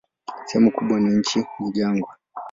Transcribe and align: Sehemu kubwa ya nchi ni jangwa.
Sehemu 0.45 0.71
kubwa 0.71 1.01
ya 1.01 1.09
nchi 1.09 1.45
ni 1.59 1.71
jangwa. 1.71 2.15